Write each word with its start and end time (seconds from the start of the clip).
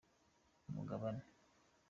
umugabane. 0.69 1.21